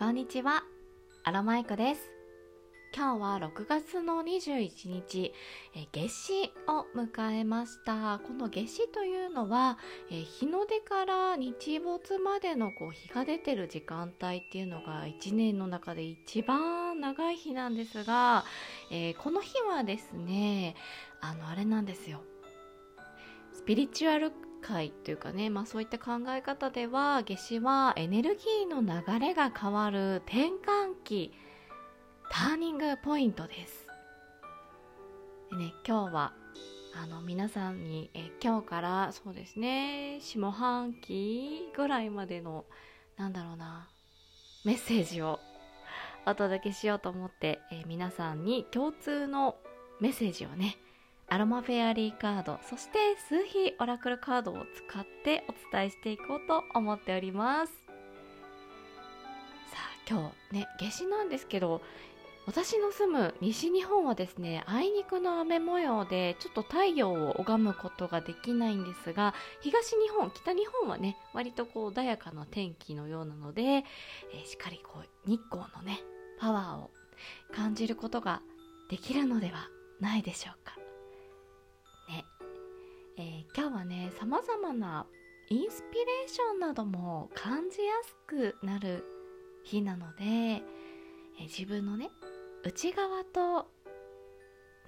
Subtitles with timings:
[0.00, 0.64] こんにちは。
[1.24, 2.10] アロマイクです。
[2.96, 5.34] 今日は6月の21日
[5.76, 8.18] え夏至を迎えました。
[8.26, 9.76] この夏至というのは
[10.10, 18.46] え日の出から日没までのこう日が出てる時間帯っていうのが1年の中で一番長い日なんですが、
[18.90, 20.76] えー、この日はですね
[21.20, 22.22] あのあれなんですよ。
[23.52, 31.32] スピリチュアル界というかね、まあ、そういった考え方では夏至はエネルギーの流れが変わる転換期
[32.30, 33.86] ターニングポイントです。
[35.50, 36.32] でね今日は
[36.94, 42.64] あの皆さんにえ今日からそうですね下半期ぐらいまでの
[43.16, 43.88] なんだろうな
[44.64, 45.40] メッセージを
[46.26, 49.56] お届けしようと思って、え皆さんに共通の
[50.00, 50.76] メッセージをね
[51.32, 52.98] アロマフェアリーカードそして
[53.28, 57.72] 数比オラクルカードを使ってお伝えしていこうと思っております。
[59.70, 61.82] さあ今日ね夏至なんですけど
[62.46, 76.00] 私の住む西日本はですねあいにくの雨模様でちょっと太陽を拝むことができないんですが東日本北日本はね割とこう穏やかな天気のようなので、えー、しっかりこう日光のね
[76.40, 76.90] パワーを
[77.54, 78.42] 感じることが
[78.88, 79.68] できるのでは
[80.00, 80.79] ないでしょうか。
[83.20, 85.04] えー、今日はねさまざまな
[85.50, 89.04] インスピレーションなども感じやすくなる
[89.62, 92.10] 日なので、えー、自分のね
[92.64, 93.68] 内側と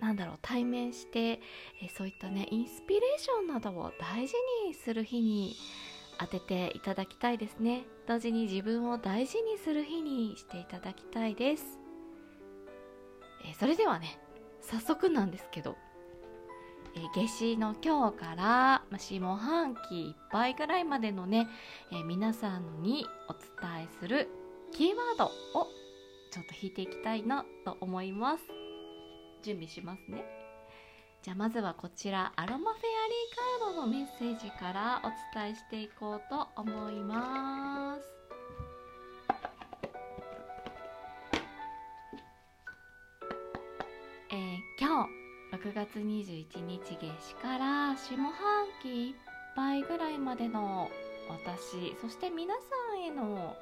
[0.01, 4.33] なんだろう対面して、えー、そういったねインスピレーションなどを大事
[4.67, 5.55] にする日に
[6.19, 7.85] 当てていただきたいですね。
[8.07, 11.65] 同時に自分を大事にする日にしていただきたいです、
[13.49, 14.19] えそれではね
[14.61, 15.77] 早速なんですけど
[16.95, 18.45] え夏至の今日から、
[18.91, 21.49] まあ、下半期いっぱいぐらいまでのね、
[21.91, 23.43] えー、皆さんにお伝
[23.85, 24.29] えする
[24.73, 25.67] キーワードを
[26.31, 28.45] ちょっと引いていきたいなと思います。
[29.43, 30.25] 準備しますね。
[31.23, 32.85] じゃあまずはこちらアロマフェア
[33.63, 38.03] リーカードのメッセージからお伝えしていこうと思います。
[44.31, 45.22] えー、今日
[45.63, 48.33] 6月21日夏至から下半
[48.83, 49.15] 期いっ
[49.55, 50.91] ぱいぐらいまでの
[51.29, 52.61] 私そして皆さ
[52.97, 53.55] んへの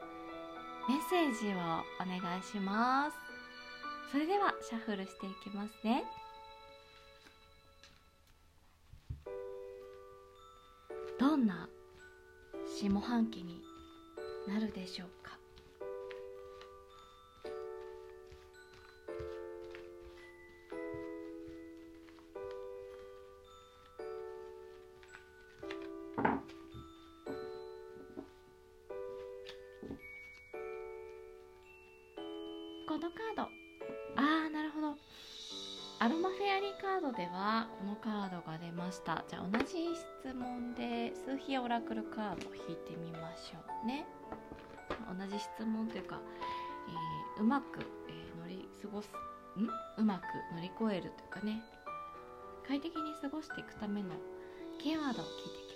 [0.89, 1.59] メッセージを
[2.01, 3.17] お願いします。
[4.11, 6.05] それではシャッフルしていきますね。
[11.19, 11.69] どんな
[12.81, 13.61] 下半期に
[14.49, 15.20] なるでしょう
[33.01, 33.43] このカード。
[34.17, 34.95] あーなるほど。
[36.01, 39.25] アロマフェアリーカードではこのカードが出ました。
[39.27, 44.05] じゃあ同じ質問で数比オラクルカードを引いてみましょうね。
[45.19, 46.21] 同じ質問というか、
[47.39, 47.81] えー、うまく、
[48.11, 49.09] えー、乗り過ごす
[49.57, 49.65] ん？
[49.97, 50.23] うまく
[50.55, 51.63] 乗り越えるというかね。
[52.69, 54.11] 快適に過ごしていくための
[54.79, 55.70] キーワードを聞いて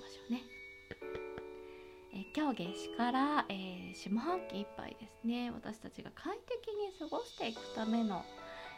[2.37, 5.53] 今日夏至から、えー、下半期いっぱいですね。
[5.55, 8.25] 私たちが快適に過ごしていくための、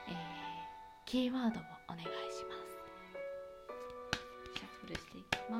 [0.09, 0.15] えー、
[1.06, 2.11] キーワードをお願いし
[2.44, 2.55] ま
[4.53, 4.59] す。
[4.59, 5.59] シャッフルしていきま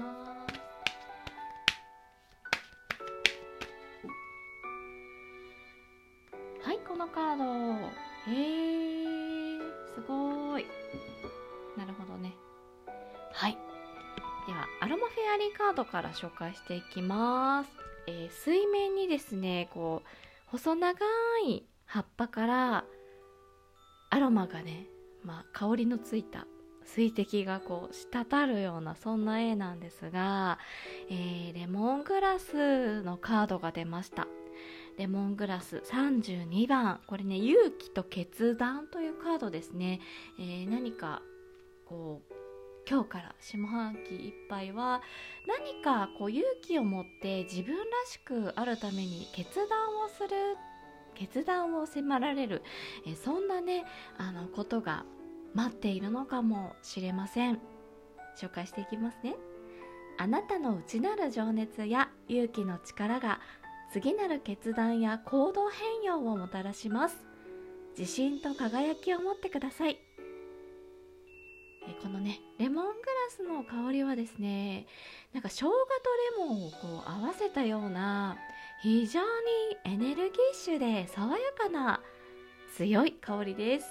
[6.63, 6.69] す。
[6.69, 7.45] はいこのカード。
[8.29, 10.67] えー、すごい。
[11.79, 12.35] なるほどね。
[13.33, 13.57] はい。
[14.47, 17.71] ではアロマフェアリーカードから紹介していきます、
[18.07, 20.09] えー、水面にですねこう
[20.47, 20.99] 細長
[21.47, 22.85] い葉っぱから
[24.11, 24.87] アロマがね、
[25.25, 26.47] まあ、香りのついた
[26.85, 30.59] 水滴がこう滴るようなそんな絵なんですが、
[31.11, 34.27] えー、レモングラスのカードが出ました。
[34.97, 40.01] レモングラス32番これね勇気と決断というカードですね、
[40.39, 41.21] えー、何か
[41.87, 42.46] こう
[42.89, 45.03] 今日から下半期いっぱいは
[45.47, 50.29] 何かこう勇気を持って自分らしくあるために決断をする
[51.15, 52.63] 決断を迫られる
[53.07, 53.85] えそんなね
[54.19, 55.05] あのことが
[55.55, 57.59] 待っているのかもしれません。
[58.41, 59.35] 紹介していきますね。
[60.19, 63.41] あなたの内なる情熱や勇気の力が
[63.93, 67.17] 次なる決断や行動変容をもたらします。
[67.99, 70.06] 自信と輝きを持ってください。
[72.07, 72.95] このねレモングラ
[73.37, 74.87] スの香りはですね
[75.33, 75.75] なんか生姜と
[76.39, 78.39] レモンをこう合わせたような
[78.81, 79.27] 非常に
[79.85, 82.01] エネルギッシュで爽やかな
[82.77, 83.87] 強い香りです、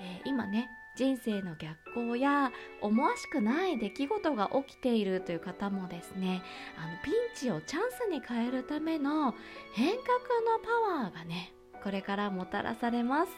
[0.00, 2.50] えー、今ね人生の逆行や
[2.80, 6.42] 思わしくない出来事が起きているという方もですね
[6.76, 9.32] あのピンチをチャンスに変えるための
[9.74, 10.58] 変革の
[10.92, 11.52] パワーがね
[11.84, 13.32] これからもたらされます、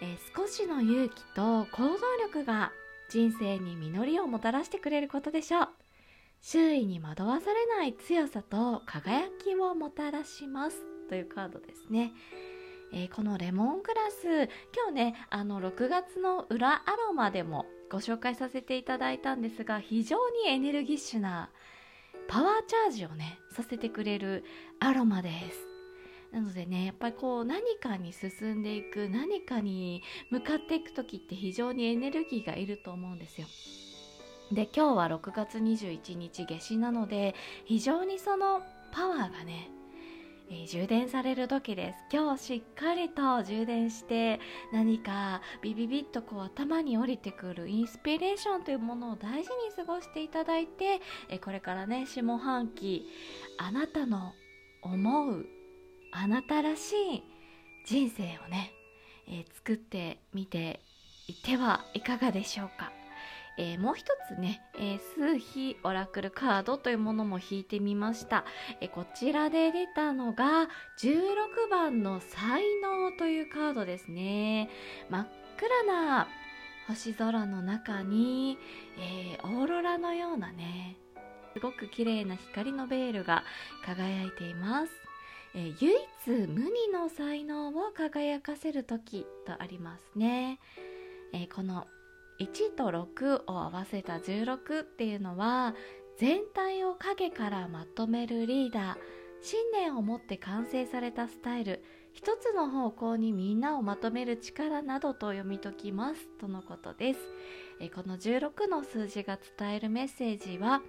[0.00, 2.70] えー、少しの勇気と行動力が
[3.08, 5.68] 人生に実りをもたらしてくれることでしょう。
[6.40, 10.84] 周囲に惑わされない強さと輝きをもたらします。
[11.08, 12.12] というカードですね。
[12.92, 14.48] えー、このレモングラス。
[14.74, 21.50] 今日ねあの6月の裏アロマでもご紹介させていただいたんですが非常にエネルギッシュな
[22.28, 24.44] パワーチャージをねさせてくれる
[24.80, 25.75] アロマです。
[26.32, 33.46] なのでねやっぱりこう何かに進んでいく何かに向かっていく時って非常にエネルギーがいると思うんですよ。
[34.52, 37.34] で今日は6月21日夏至なので
[37.64, 38.62] 非常にその
[38.92, 39.70] パワーがね、
[40.48, 41.98] えー、充電される時です。
[42.12, 44.40] 今日しっかりと充電して
[44.72, 53.08] 何かビビビッとこう頭に降りてくるインスピレーションというものを大事に過ごしていただいて、えー、これからね下半期
[53.58, 54.32] あなたの
[54.82, 55.55] 思う
[56.18, 57.22] あなたらしい
[57.84, 58.72] 人生をね、
[59.28, 60.80] えー、作ってみて
[61.28, 62.90] いてはいかがでしょうか。
[63.58, 68.44] えー、もう一つね、えー、数比オラクルカードというものも引いてみました、
[68.82, 70.68] えー、こちらで出たのが
[70.98, 74.70] 16番の才能というカードですね。
[75.10, 75.26] 真っ
[75.58, 76.28] 暗な
[76.88, 78.58] 星空の中に、
[78.98, 80.96] えー、オーロラのようなね
[81.54, 83.42] すごく綺麗な光のベールが
[83.84, 85.05] 輝いています、
[85.56, 90.60] えー、唯一無二の才能を輝かせる時とありますね、
[91.32, 91.86] えー、この
[92.40, 95.74] 1と6を合わせた16っていうのは
[96.18, 98.96] 全体を影からまとめるリーダー。
[99.42, 101.82] 信念を持って完成されたスタイル。
[102.12, 107.20] 一つの方向にみんなをまとめる力などと読み解きますとのことです。
[107.78, 110.80] えこの16の数字が伝えるメッセージは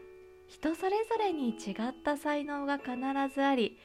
[0.48, 2.96] 人それぞれに違った才能が必
[3.36, 3.78] ずあり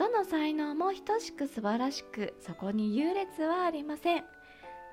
[0.00, 4.24] どの才能も等しく素晴らしくそこに優劣はありません。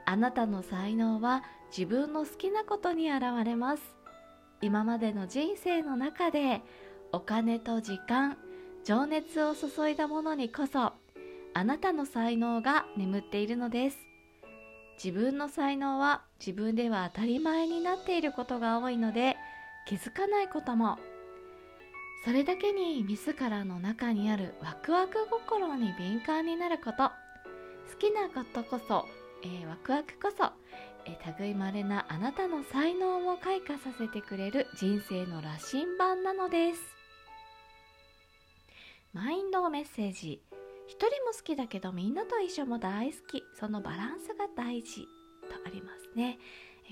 [0.06, 3.84] あなたの才能は自分の好きなことに現れます。
[4.62, 6.62] 今までの人生の中で
[7.14, 8.38] お金と時間
[8.84, 10.92] 情熱を注いだものにこそ
[11.54, 14.00] あなたの才能が眠っているのです。
[15.02, 19.38] 自分の才能は自分では当たり前になっていることが多いので
[19.88, 21.00] 気づかないことも。
[22.28, 26.98] それだけに自らの中にあるワクワク心に敏感になること。
[26.98, 27.12] 好
[27.98, 29.06] きなことこそ
[29.46, 30.52] えー、ワクワクこそ、
[31.06, 36.82] えー、類まれなあなたの才能を開花させてくれる人生の羅針盤なのです。
[39.14, 40.42] マインドメッセージ。
[40.86, 43.42] 一人も好きだけどみんなと一緒も大好き。
[43.58, 45.08] そのバランスが大事
[45.50, 46.40] とありますね。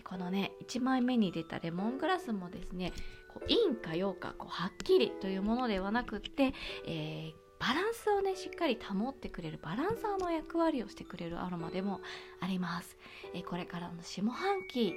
[0.04, 2.94] このね1枚目に出たレモングラスもですね
[3.34, 6.54] こう陰か陽かこうはっきりというものではなくって、
[6.88, 12.02] えーバランスをねしっかり保ってくれるバランサーの役割をしてくれるアロマでも
[12.42, 12.98] あります、
[13.34, 14.94] えこれからの下半期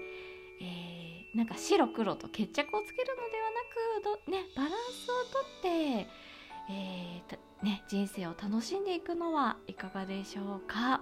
[0.61, 3.61] えー、なんか白黒と決着をつけるのではな
[4.27, 5.69] くねバランスをとって、
[6.71, 11.01] えー、ね、人生を楽しんでいくのはいかがでしょうか、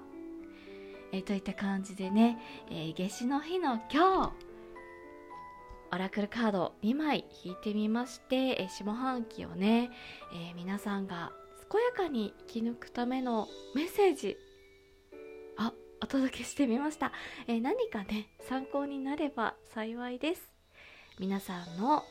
[1.12, 2.38] えー、といった感じでね、
[2.70, 4.32] え夏至の日の今日
[5.92, 9.90] オラクルカード2枚引いてみまして、え下半期をね、
[10.32, 11.32] え皆さんが
[11.70, 14.36] 健やかに生き抜くためのメッセージ
[15.56, 15.72] あ
[16.02, 17.12] お届けしてみました、
[17.48, 20.50] えー、何かね参考になれば幸いです。
[21.18, 22.04] 皆さんの、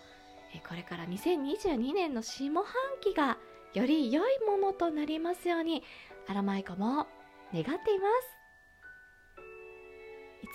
[0.53, 2.65] えー、これから2022年の下半
[3.01, 3.37] 期が
[3.73, 5.83] より良いものとなりますように
[6.27, 7.07] アラマイコも
[7.53, 8.44] 願っています。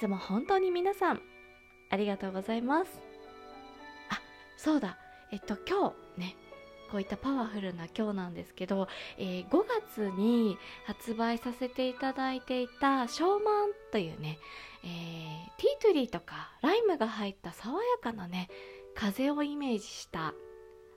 [0.00, 1.20] つも本当に皆さん
[1.90, 2.90] ありがとうございます。
[4.08, 4.18] あ
[4.56, 4.96] そうだ。
[5.30, 6.36] えっと今日ね
[6.90, 8.88] こういったパワフルな今日なんですけど、
[9.18, 14.38] えー、5月に発売させていただいていたショーマンというね、
[14.82, 14.88] えー、
[15.58, 18.48] ティートゥリーとかライムが入った爽やかなね
[18.94, 20.32] 風をイメージした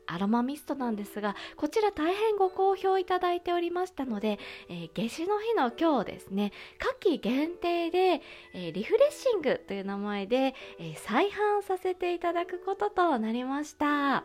[0.08, 8.22] アロマミストなんですがこちら大変ご好評いただいておりましたので、えー、夏至の日の今日ですね夏季限定で、
[8.54, 14.24] えー、リフレッシングという名前で、えー、再販させていただくこととなりました。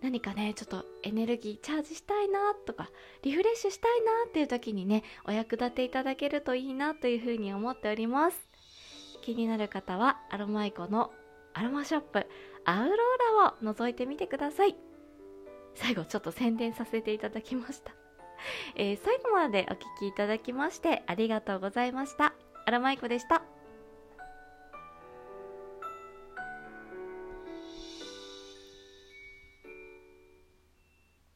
[0.00, 2.88] 何かねちょっとエネルギーチャージしたいなとか
[3.22, 8.48] リフレッシュしたいなっていう時にねお役立ていただけるといいなというふうに思っております。
[9.22, 11.10] 気になる方はアロマイコの
[11.52, 12.26] アロマショップ
[12.64, 12.96] アウロー
[13.62, 14.76] ラを覗いてみてください。
[15.78, 17.92] 最後ちょっと宣伝させていただきました
[18.76, 22.34] えー最後までお聴きいただきましてありがとうございました。
[22.66, 23.57] アラマイコでした。